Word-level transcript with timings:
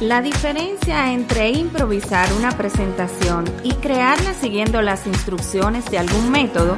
La 0.00 0.20
diferencia 0.20 1.10
entre 1.10 1.48
improvisar 1.52 2.30
una 2.34 2.50
presentación 2.50 3.46
y 3.62 3.72
crearla 3.72 4.34
siguiendo 4.34 4.82
las 4.82 5.06
instrucciones 5.06 5.86
de 5.86 5.96
algún 5.98 6.30
método, 6.30 6.76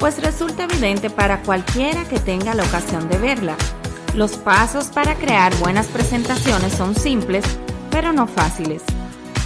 pues 0.00 0.20
resulta 0.20 0.64
evidente 0.64 1.08
para 1.08 1.42
cualquiera 1.42 2.04
que 2.08 2.18
tenga 2.18 2.54
la 2.54 2.64
ocasión 2.64 3.08
de 3.08 3.18
verla. 3.18 3.54
Los 4.14 4.36
pasos 4.36 4.88
para 4.88 5.14
crear 5.14 5.54
buenas 5.58 5.86
presentaciones 5.86 6.72
son 6.72 6.96
simples, 6.96 7.44
pero 7.88 8.12
no 8.12 8.26
fáciles. 8.26 8.82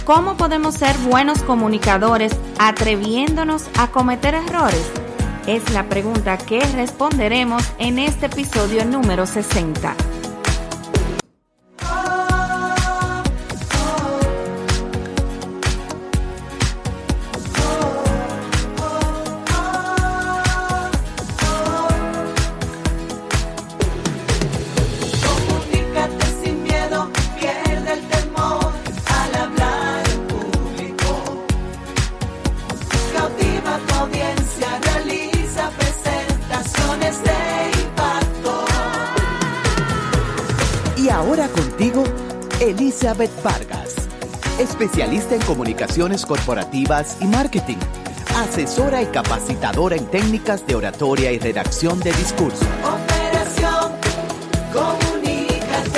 ¿Cómo 0.03 0.35
podemos 0.35 0.73
ser 0.73 0.97
buenos 0.97 1.43
comunicadores 1.43 2.35
atreviéndonos 2.57 3.65
a 3.77 3.91
cometer 3.91 4.33
errores? 4.33 4.89
Es 5.45 5.71
la 5.71 5.83
pregunta 5.83 6.39
que 6.39 6.59
responderemos 6.59 7.63
en 7.77 7.99
este 7.99 8.25
episodio 8.25 8.83
número 8.83 9.27
60. 9.27 9.95
Elizabeth 42.61 43.31
Vargas, 43.43 43.95
especialista 44.59 45.33
en 45.33 45.41
comunicaciones 45.41 46.27
corporativas 46.27 47.17
y 47.19 47.25
marketing, 47.25 47.77
asesora 48.37 49.01
y 49.01 49.07
capacitadora 49.07 49.95
en 49.95 50.05
técnicas 50.05 50.67
de 50.67 50.75
oratoria 50.75 51.31
y 51.31 51.39
redacción 51.39 51.99
de 52.01 52.11
discurso. 52.11 52.65
Operación 52.83 53.93
Comunícate. 54.71 55.89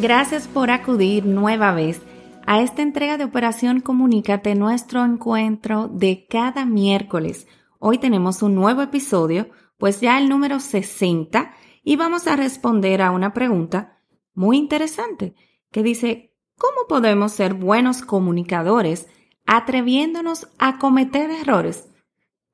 Gracias 0.00 0.46
por 0.46 0.70
acudir 0.70 1.26
nueva 1.26 1.72
vez 1.72 2.00
a 2.46 2.60
esta 2.62 2.82
entrega 2.82 3.18
de 3.18 3.24
Operación 3.24 3.80
Comunícate, 3.80 4.54
nuestro 4.54 5.04
encuentro 5.04 5.88
de 5.88 6.24
cada 6.30 6.66
miércoles. 6.66 7.48
Hoy 7.80 7.98
tenemos 7.98 8.42
un 8.42 8.54
nuevo 8.54 8.82
episodio, 8.82 9.48
pues 9.76 10.00
ya 10.00 10.18
el 10.18 10.28
número 10.28 10.60
60, 10.60 11.52
y 11.82 11.96
vamos 11.96 12.26
a 12.26 12.36
responder 12.36 13.02
a 13.02 13.10
una 13.10 13.32
pregunta 13.32 14.00
muy 14.34 14.58
interesante 14.58 15.34
que 15.70 15.82
dice, 15.82 16.34
¿cómo 16.56 16.86
podemos 16.88 17.32
ser 17.32 17.54
buenos 17.54 18.02
comunicadores 18.02 19.06
atreviéndonos 19.46 20.48
a 20.58 20.78
cometer 20.78 21.30
errores? 21.30 21.88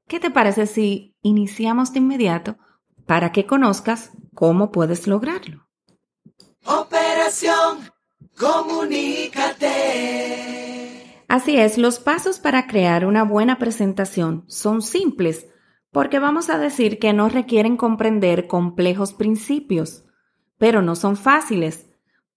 ¿Qué 0.09 0.21
te 0.21 0.31
parece 0.31 0.67
si 0.67 1.17
iniciamos 1.23 1.93
de 1.93 1.99
inmediato 1.99 2.57
para 3.07 3.33
que 3.33 3.47
conozcas 3.47 4.13
cómo 4.35 4.71
puedes 4.71 5.07
lograrlo? 5.07 5.67
Operación 6.65 7.91
Comunícate. 8.39 9.65
Así 11.27 11.57
es, 11.57 11.79
los 11.79 11.99
pasos 11.99 12.39
para 12.39 12.67
crear 12.67 13.07
una 13.07 13.25
buena 13.25 13.59
presentación 13.59 14.45
son 14.47 14.83
simples 14.83 15.47
porque 15.97 16.19
vamos 16.19 16.51
a 16.51 16.59
decir 16.59 16.99
que 16.99 17.15
no 17.15 17.31
requieren 17.31 17.79
comprender 17.79 18.49
complejos 18.49 19.15
principios 19.15 20.05
pero 20.59 20.83
no 20.83 20.95
son 20.95 21.17
fáciles, 21.17 21.89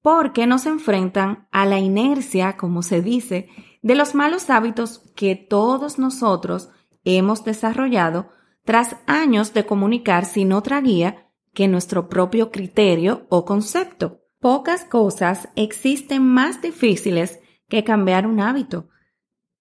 porque 0.02 0.48
nos 0.48 0.66
enfrentan 0.66 1.50
a 1.52 1.66
la 1.66 1.78
inercia, 1.78 2.56
como 2.56 2.84
se 2.84 3.02
dice, 3.02 3.50
de 3.82 3.96
los 3.96 4.16
malos 4.16 4.50
hábitos 4.50 5.12
que 5.14 5.36
todos 5.36 6.00
nosotros 6.00 6.70
hemos 7.04 7.44
desarrollado 7.44 8.30
tras 8.64 8.96
años 9.08 9.54
de 9.54 9.66
comunicar 9.66 10.24
sin 10.24 10.54
otra 10.54 10.80
guía 10.80 11.30
que 11.54 11.68
nuestro 11.68 12.08
propio 12.08 12.52
criterio 12.52 13.28
o 13.28 13.44
concepto. 13.44 14.22
Pocas 14.40 14.86
cosas 14.86 15.50
existen 15.58 16.26
más 16.26 16.62
difíciles 16.62 17.42
que 17.68 17.84
cambiar 17.84 18.26
un 18.26 18.40
hábito, 18.40 18.88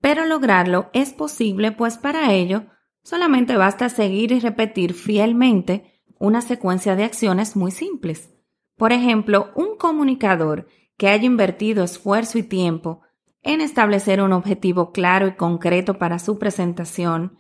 pero 0.01 0.25
lograrlo 0.25 0.89
es 0.93 1.12
posible 1.12 1.72
pues 1.72 1.99
para 1.99 2.33
ello 2.33 2.67
solamente 3.09 3.57
basta 3.57 3.89
seguir 3.89 4.33
y 4.33 4.39
repetir 4.39 4.93
fielmente 4.93 5.99
una 6.19 6.43
secuencia 6.43 6.95
de 6.95 7.05
acciones 7.05 7.57
muy 7.57 7.71
simples. 7.71 8.29
Por 8.77 8.93
ejemplo, 8.93 9.51
un 9.55 9.79
comunicador 9.79 10.69
que 10.99 11.09
haya 11.09 11.25
invertido 11.25 11.83
esfuerzo 11.83 12.37
y 12.37 12.43
tiempo 12.43 13.01
en 13.43 13.63
establecer 13.63 14.21
un 14.21 14.35
objetivo 14.35 14.93
claro 14.93 15.27
y 15.27 15.37
concreto 15.37 15.97
para 15.97 16.19
su 16.19 16.39
presentación, 16.39 17.39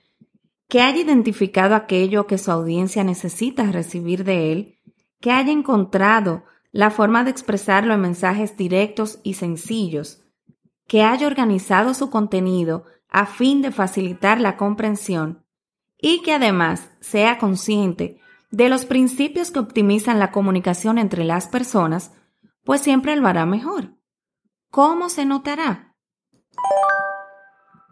que 0.70 0.80
haya 0.80 1.02
identificado 1.02 1.74
aquello 1.74 2.26
que 2.26 2.38
su 2.38 2.50
audiencia 2.50 3.04
necesita 3.04 3.70
recibir 3.70 4.24
de 4.24 4.52
él, 4.52 4.78
que 5.20 5.32
haya 5.32 5.52
encontrado 5.52 6.44
la 6.72 6.90
forma 6.90 7.24
de 7.24 7.30
expresarlo 7.30 7.92
en 7.92 8.00
mensajes 8.00 8.56
directos 8.56 9.20
y 9.22 9.34
sencillos, 9.34 10.24
que 10.86 11.02
haya 11.02 11.26
organizado 11.26 11.92
su 11.92 12.08
contenido 12.08 12.84
a 13.10 13.26
fin 13.26 13.60
de 13.60 13.70
facilitar 13.70 14.40
la 14.40 14.56
comprensión 14.56 15.44
y 16.00 16.22
que 16.22 16.32
además 16.32 16.90
sea 17.00 17.38
consciente 17.38 18.20
de 18.50 18.68
los 18.68 18.84
principios 18.84 19.50
que 19.50 19.58
optimizan 19.58 20.18
la 20.18 20.30
comunicación 20.30 20.98
entre 20.98 21.24
las 21.24 21.48
personas, 21.48 22.12
pues 22.64 22.80
siempre 22.80 23.16
lo 23.16 23.26
hará 23.26 23.44
mejor. 23.46 23.94
¿Cómo 24.70 25.08
se 25.08 25.24
notará? 25.24 25.96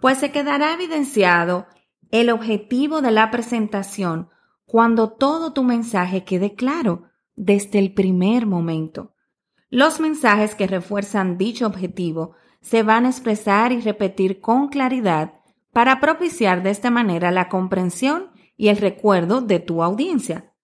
Pues 0.00 0.19
se 0.19 0.31
quedará 0.31 0.75
evidenciado 0.75 1.66
el 2.11 2.31
objetivo 2.31 3.03
de 3.03 3.11
la 3.11 3.31
presentación 3.31 4.31
cuando 4.65 5.12
todo 5.12 5.53
tu 5.53 5.62
mensaje 5.65 6.25
quede 6.25 6.55
claro 6.55 7.05
desde 7.34 7.78
el 7.78 7.95
primer 7.95 8.47
momento. 8.47 9.15
Los 9.69 10.00
mensajes 10.00 10.55
que 10.55 10.66
refuerzan 10.66 11.39
dicho 11.39 11.66
objetivo 11.66 12.34
se 12.61 12.83
van 12.83 13.05
a 13.05 13.11
expresar 13.11 13.72
y 13.72 13.81
repetir 13.81 14.41
con 14.41 14.69
claridad 14.69 15.34
para 15.77 16.01
propiciar 16.01 16.63
de 16.63 16.71
esta 16.71 16.91
manera 16.91 17.31
la 17.31 17.51
comprensión 17.51 18.31
y 18.57 18.69
el 18.69 18.79
recuerdo 18.79 19.43
de 19.43 19.61
tu 19.61 19.83
audiencia. 19.83 20.55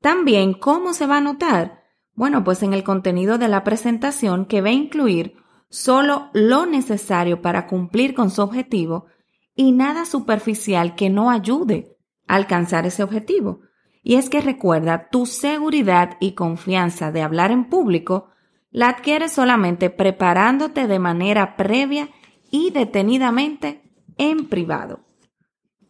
También, 0.00 0.54
¿cómo 0.54 0.92
se 0.92 1.06
va 1.06 1.18
a 1.18 1.20
notar? 1.20 1.84
Bueno, 2.14 2.42
pues 2.42 2.64
en 2.64 2.72
el 2.72 2.82
contenido 2.82 3.38
de 3.38 3.46
la 3.46 3.62
presentación 3.62 4.44
que 4.44 4.62
va 4.62 4.70
a 4.70 4.72
incluir 4.72 5.36
solo 5.68 6.30
lo 6.32 6.66
necesario 6.66 7.42
para 7.42 7.68
cumplir 7.68 8.12
con 8.12 8.28
su 8.28 8.42
objetivo 8.42 9.06
y 9.54 9.70
nada 9.70 10.04
superficial 10.04 10.96
que 10.96 11.10
no 11.10 11.30
ayude 11.30 11.96
a 12.26 12.34
alcanzar 12.34 12.86
ese 12.86 13.04
objetivo. 13.04 13.60
Y 14.02 14.16
es 14.16 14.28
que 14.28 14.40
recuerda, 14.40 15.10
tu 15.10 15.26
seguridad 15.26 16.16
y 16.18 16.32
confianza 16.32 17.12
de 17.12 17.22
hablar 17.22 17.52
en 17.52 17.68
público 17.68 18.30
la 18.72 18.88
adquieres 18.88 19.30
solamente 19.30 19.90
preparándote 19.90 20.88
de 20.88 20.98
manera 20.98 21.56
previa 21.56 22.08
y 22.50 22.72
detenidamente 22.72 23.85
en 24.18 24.48
privado. 24.48 25.00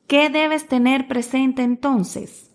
¿Qué 0.06 0.30
debes 0.30 0.68
tener 0.68 1.08
presente 1.08 1.62
entonces? 1.62 2.54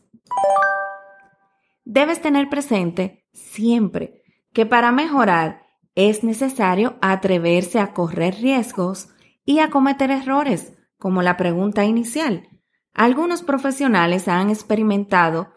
Debes 1.84 2.22
tener 2.22 2.50
presente 2.50 3.26
siempre 3.34 4.24
que 4.54 4.66
para 4.66 4.92
mejorar 4.92 5.64
es 5.96 6.24
necesario 6.24 6.98
atreverse 7.02 7.80
a 7.80 7.94
correr 7.94 8.36
riesgos 8.36 9.10
y 9.46 9.60
a 9.60 9.70
cometer 9.70 10.12
errores, 10.12 10.74
como 10.98 11.22
la 11.22 11.36
pregunta 11.36 11.84
inicial. 11.84 12.48
Algunos 12.94 13.42
profesionales 13.42 14.28
han 14.28 14.50
experimentado 14.50 15.54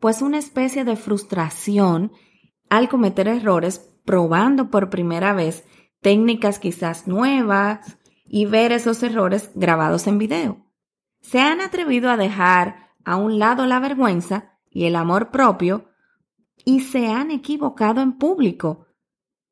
pues 0.00 0.22
una 0.22 0.38
especie 0.38 0.84
de 0.84 0.96
frustración 0.96 2.12
al 2.68 2.88
cometer 2.88 3.28
errores 3.28 3.78
probando 4.04 4.70
por 4.70 4.90
primera 4.90 5.32
vez 5.32 5.64
técnicas 6.00 6.58
quizás 6.58 7.06
nuevas 7.06 7.98
y 8.28 8.46
ver 8.46 8.72
esos 8.72 9.02
errores 9.02 9.50
grabados 9.54 10.06
en 10.06 10.18
video. 10.18 10.66
Se 11.20 11.40
han 11.40 11.60
atrevido 11.60 12.10
a 12.10 12.16
dejar 12.16 12.92
a 13.04 13.16
un 13.16 13.38
lado 13.38 13.66
la 13.66 13.80
vergüenza 13.80 14.58
y 14.70 14.84
el 14.84 14.96
amor 14.96 15.30
propio 15.30 15.88
y 16.64 16.80
se 16.80 17.06
han 17.06 17.30
equivocado 17.30 18.00
en 18.00 18.18
público. 18.18 18.86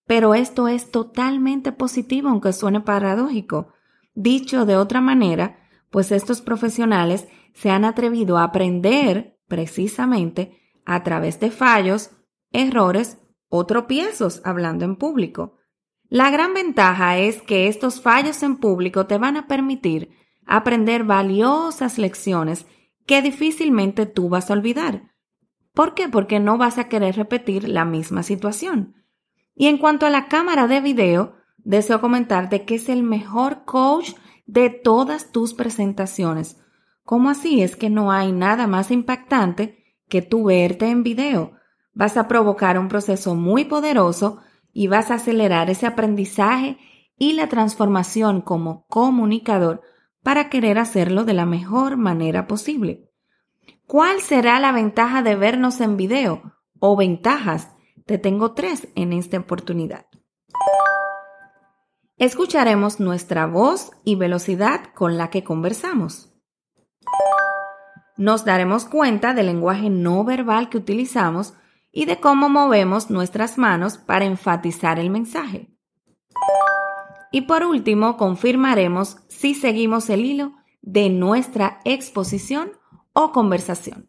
Pero 0.06 0.34
esto 0.34 0.68
es 0.68 0.90
totalmente 0.90 1.72
positivo, 1.72 2.28
aunque 2.28 2.52
suene 2.52 2.80
paradójico. 2.80 3.72
Dicho 4.14 4.66
de 4.66 4.76
otra 4.76 5.00
manera, 5.00 5.58
pues 5.90 6.12
estos 6.12 6.42
profesionales 6.42 7.26
se 7.54 7.70
han 7.70 7.84
atrevido 7.84 8.36
a 8.36 8.44
aprender 8.44 9.38
precisamente 9.46 10.60
a 10.84 11.02
través 11.02 11.40
de 11.40 11.50
fallos, 11.50 12.10
errores 12.50 13.18
o 13.48 13.64
tropiezos 13.66 14.42
hablando 14.44 14.84
en 14.84 14.96
público. 14.96 15.56
La 16.14 16.30
gran 16.30 16.54
ventaja 16.54 17.18
es 17.18 17.42
que 17.42 17.66
estos 17.66 18.00
fallos 18.00 18.44
en 18.44 18.58
público 18.58 19.04
te 19.08 19.18
van 19.18 19.36
a 19.36 19.48
permitir 19.48 20.10
aprender 20.46 21.02
valiosas 21.02 21.98
lecciones 21.98 22.66
que 23.04 23.20
difícilmente 23.20 24.06
tú 24.06 24.28
vas 24.28 24.48
a 24.48 24.52
olvidar. 24.52 25.10
¿Por 25.72 25.94
qué? 25.94 26.08
Porque 26.08 26.38
no 26.38 26.56
vas 26.56 26.78
a 26.78 26.88
querer 26.88 27.16
repetir 27.16 27.68
la 27.68 27.84
misma 27.84 28.22
situación. 28.22 28.94
Y 29.56 29.66
en 29.66 29.76
cuanto 29.76 30.06
a 30.06 30.10
la 30.10 30.28
cámara 30.28 30.68
de 30.68 30.80
video, 30.80 31.34
deseo 31.56 32.00
comentarte 32.00 32.64
que 32.64 32.76
es 32.76 32.88
el 32.88 33.02
mejor 33.02 33.64
coach 33.64 34.12
de 34.46 34.70
todas 34.70 35.32
tus 35.32 35.52
presentaciones. 35.52 36.60
¿Cómo 37.02 37.28
así? 37.28 37.60
Es 37.60 37.74
que 37.74 37.90
no 37.90 38.12
hay 38.12 38.30
nada 38.30 38.68
más 38.68 38.92
impactante 38.92 39.82
que 40.08 40.22
tú 40.22 40.44
verte 40.44 40.86
en 40.86 41.02
video. 41.02 41.54
Vas 41.92 42.16
a 42.16 42.28
provocar 42.28 42.78
un 42.78 42.86
proceso 42.86 43.34
muy 43.34 43.64
poderoso 43.64 44.38
y 44.74 44.88
vas 44.88 45.10
a 45.10 45.14
acelerar 45.14 45.70
ese 45.70 45.86
aprendizaje 45.86 46.76
y 47.16 47.32
la 47.32 47.48
transformación 47.48 48.42
como 48.42 48.84
comunicador 48.88 49.80
para 50.22 50.50
querer 50.50 50.78
hacerlo 50.78 51.24
de 51.24 51.32
la 51.32 51.46
mejor 51.46 51.96
manera 51.96 52.46
posible. 52.46 53.10
¿Cuál 53.86 54.20
será 54.20 54.58
la 54.58 54.72
ventaja 54.72 55.22
de 55.22 55.36
vernos 55.36 55.80
en 55.80 55.96
video? 55.96 56.54
O 56.80 56.96
ventajas. 56.96 57.70
Te 58.04 58.18
tengo 58.18 58.52
tres 58.52 58.88
en 58.96 59.12
esta 59.12 59.38
oportunidad. 59.38 60.06
Escucharemos 62.16 63.00
nuestra 63.00 63.46
voz 63.46 63.92
y 64.04 64.16
velocidad 64.16 64.92
con 64.94 65.16
la 65.16 65.30
que 65.30 65.44
conversamos. 65.44 66.32
Nos 68.16 68.44
daremos 68.44 68.84
cuenta 68.84 69.34
del 69.34 69.46
lenguaje 69.46 69.90
no 69.90 70.24
verbal 70.24 70.68
que 70.68 70.78
utilizamos 70.78 71.54
y 71.94 72.06
de 72.06 72.18
cómo 72.18 72.48
movemos 72.48 73.08
nuestras 73.08 73.56
manos 73.56 73.96
para 73.96 74.24
enfatizar 74.24 74.98
el 74.98 75.10
mensaje. 75.10 75.70
Y 77.30 77.42
por 77.42 77.64
último, 77.64 78.16
confirmaremos 78.16 79.18
si 79.28 79.54
seguimos 79.54 80.10
el 80.10 80.24
hilo 80.24 80.52
de 80.82 81.08
nuestra 81.08 81.80
exposición 81.84 82.72
o 83.12 83.32
conversación. 83.32 84.08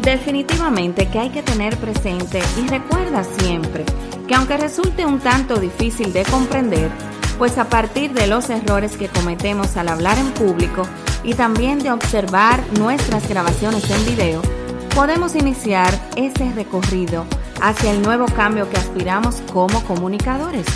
Definitivamente 0.00 1.08
que 1.08 1.18
hay 1.18 1.30
que 1.30 1.42
tener 1.42 1.76
presente 1.76 2.40
y 2.56 2.66
recuerda 2.68 3.22
siempre 3.22 3.84
que 4.26 4.34
aunque 4.34 4.56
resulte 4.56 5.04
un 5.04 5.18
tanto 5.18 5.56
difícil 5.56 6.12
de 6.12 6.22
comprender, 6.24 6.90
pues 7.36 7.58
a 7.58 7.68
partir 7.68 8.12
de 8.12 8.26
los 8.26 8.48
errores 8.48 8.96
que 8.96 9.08
cometemos 9.08 9.76
al 9.76 9.88
hablar 9.88 10.18
en 10.18 10.30
público 10.32 10.82
y 11.24 11.34
también 11.34 11.80
de 11.80 11.90
observar 11.90 12.62
nuestras 12.78 13.28
grabaciones 13.28 13.90
en 13.90 14.06
video, 14.06 14.59
podemos 14.94 15.34
iniciar 15.34 15.92
ese 16.16 16.52
recorrido 16.52 17.24
hacia 17.60 17.92
el 17.92 18.02
nuevo 18.02 18.26
cambio 18.26 18.68
que 18.70 18.76
aspiramos 18.76 19.42
como 19.52 19.82
comunicadores 19.84 20.66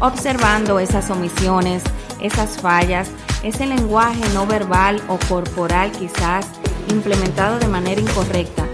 observando 0.00 0.78
esas 0.78 1.10
omisiones, 1.10 1.82
esas 2.20 2.60
fallas, 2.60 3.10
ese 3.42 3.66
lenguaje 3.66 4.22
no 4.34 4.46
verbal 4.46 5.02
o 5.08 5.18
corporal 5.28 5.90
quizás 5.92 6.46
implementado 6.90 7.58
de 7.58 7.68
manera 7.68 8.00
incorrecta, 8.00 8.66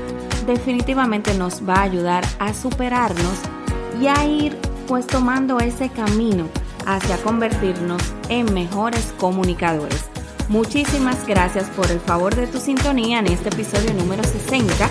definitivamente 0.47 1.35
nos 1.35 1.67
va 1.67 1.77
a 1.77 1.83
ayudar 1.83 2.25
a 2.39 2.53
superarnos 2.55 3.39
y 4.01 4.07
a 4.07 4.25
ir 4.27 4.59
pues 4.87 5.07
tomando 5.07 5.59
ese 5.59 5.89
camino 5.89 6.47
hacia 6.87 7.17
convertirnos 7.19 8.03
en 8.29 8.53
mejores 8.53 9.15
comunicadores. 9.19 10.14
Muchísimas 10.49 11.27
gracias 11.27 11.69
por 11.71 11.91
el 11.91 12.01
favor 12.01 12.35
de 12.35 12.47
tu 12.47 12.59
sintonía 12.59 13.19
en 13.19 13.27
este 13.27 13.49
episodio 13.49 13.95
número 13.95 14.23
60 14.23 14.89